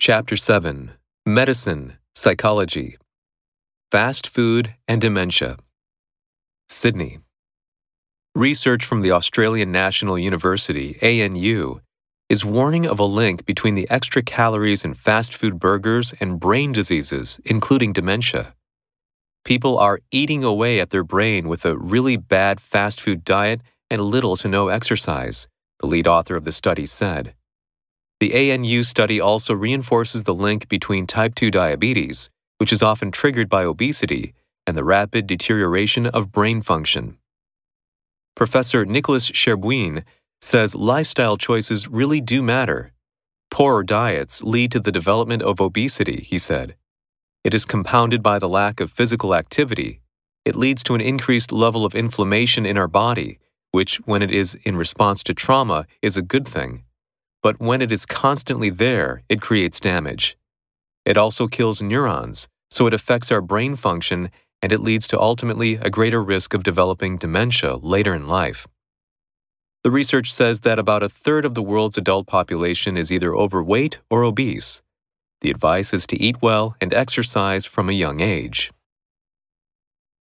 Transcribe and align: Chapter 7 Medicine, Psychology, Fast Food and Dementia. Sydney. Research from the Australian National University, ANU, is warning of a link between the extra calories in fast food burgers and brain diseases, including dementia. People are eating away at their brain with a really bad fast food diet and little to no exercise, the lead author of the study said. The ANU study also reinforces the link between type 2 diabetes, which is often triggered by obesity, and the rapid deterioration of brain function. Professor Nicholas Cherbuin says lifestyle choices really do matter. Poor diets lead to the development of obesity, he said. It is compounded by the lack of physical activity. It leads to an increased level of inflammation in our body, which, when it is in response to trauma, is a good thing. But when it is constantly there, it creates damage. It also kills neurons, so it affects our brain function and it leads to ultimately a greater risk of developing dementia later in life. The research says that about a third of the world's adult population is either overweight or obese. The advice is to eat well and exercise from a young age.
Chapter 0.00 0.34
7 0.34 0.92
Medicine, 1.26 1.98
Psychology, 2.14 2.96
Fast 3.92 4.26
Food 4.26 4.74
and 4.88 4.98
Dementia. 4.98 5.58
Sydney. 6.70 7.18
Research 8.34 8.86
from 8.86 9.02
the 9.02 9.10
Australian 9.10 9.72
National 9.72 10.18
University, 10.18 10.96
ANU, 11.02 11.82
is 12.30 12.46
warning 12.46 12.86
of 12.86 12.98
a 12.98 13.04
link 13.04 13.44
between 13.44 13.74
the 13.74 13.90
extra 13.90 14.22
calories 14.22 14.86
in 14.86 14.94
fast 14.94 15.34
food 15.34 15.60
burgers 15.60 16.14
and 16.18 16.40
brain 16.40 16.72
diseases, 16.72 17.38
including 17.44 17.92
dementia. 17.92 18.54
People 19.44 19.76
are 19.76 20.00
eating 20.10 20.42
away 20.42 20.80
at 20.80 20.88
their 20.88 21.04
brain 21.04 21.46
with 21.46 21.66
a 21.66 21.76
really 21.76 22.16
bad 22.16 22.58
fast 22.58 23.02
food 23.02 23.22
diet 23.22 23.60
and 23.90 24.00
little 24.00 24.34
to 24.36 24.48
no 24.48 24.68
exercise, 24.68 25.46
the 25.78 25.86
lead 25.86 26.06
author 26.08 26.36
of 26.36 26.44
the 26.44 26.52
study 26.52 26.86
said. 26.86 27.34
The 28.20 28.52
ANU 28.52 28.82
study 28.82 29.18
also 29.18 29.54
reinforces 29.54 30.24
the 30.24 30.34
link 30.34 30.68
between 30.68 31.06
type 31.06 31.34
2 31.34 31.50
diabetes, 31.50 32.28
which 32.58 32.70
is 32.70 32.82
often 32.82 33.10
triggered 33.10 33.48
by 33.48 33.64
obesity, 33.64 34.34
and 34.66 34.76
the 34.76 34.84
rapid 34.84 35.26
deterioration 35.26 36.06
of 36.06 36.30
brain 36.30 36.60
function. 36.60 37.16
Professor 38.36 38.84
Nicholas 38.84 39.30
Cherbuin 39.30 40.04
says 40.42 40.74
lifestyle 40.74 41.38
choices 41.38 41.88
really 41.88 42.20
do 42.20 42.42
matter. 42.42 42.92
Poor 43.50 43.82
diets 43.82 44.42
lead 44.42 44.70
to 44.72 44.80
the 44.80 44.92
development 44.92 45.42
of 45.42 45.58
obesity, 45.58 46.20
he 46.20 46.38
said. 46.38 46.76
It 47.42 47.54
is 47.54 47.64
compounded 47.64 48.22
by 48.22 48.38
the 48.38 48.48
lack 48.50 48.80
of 48.80 48.92
physical 48.92 49.34
activity. 49.34 50.02
It 50.44 50.56
leads 50.56 50.82
to 50.84 50.94
an 50.94 51.00
increased 51.00 51.52
level 51.52 51.86
of 51.86 51.94
inflammation 51.94 52.66
in 52.66 52.76
our 52.76 52.88
body, 52.88 53.38
which, 53.70 53.96
when 54.04 54.20
it 54.20 54.30
is 54.30 54.58
in 54.64 54.76
response 54.76 55.22
to 55.24 55.34
trauma, 55.34 55.86
is 56.02 56.18
a 56.18 56.22
good 56.22 56.46
thing. 56.46 56.84
But 57.42 57.60
when 57.60 57.80
it 57.80 57.90
is 57.90 58.06
constantly 58.06 58.70
there, 58.70 59.22
it 59.28 59.40
creates 59.40 59.80
damage. 59.80 60.36
It 61.04 61.16
also 61.16 61.48
kills 61.48 61.80
neurons, 61.80 62.48
so 62.70 62.86
it 62.86 62.94
affects 62.94 63.32
our 63.32 63.40
brain 63.40 63.76
function 63.76 64.30
and 64.62 64.72
it 64.72 64.82
leads 64.82 65.08
to 65.08 65.20
ultimately 65.20 65.76
a 65.76 65.90
greater 65.90 66.22
risk 66.22 66.52
of 66.52 66.62
developing 66.62 67.16
dementia 67.16 67.76
later 67.76 68.14
in 68.14 68.28
life. 68.28 68.66
The 69.82 69.90
research 69.90 70.32
says 70.32 70.60
that 70.60 70.78
about 70.78 71.02
a 71.02 71.08
third 71.08 71.46
of 71.46 71.54
the 71.54 71.62
world's 71.62 71.96
adult 71.96 72.26
population 72.26 72.98
is 72.98 73.10
either 73.10 73.34
overweight 73.34 73.98
or 74.10 74.22
obese. 74.22 74.82
The 75.40 75.50
advice 75.50 75.94
is 75.94 76.06
to 76.08 76.20
eat 76.22 76.42
well 76.42 76.76
and 76.82 76.92
exercise 76.92 77.64
from 77.64 77.88
a 77.88 77.94
young 77.94 78.20
age. 78.20 78.70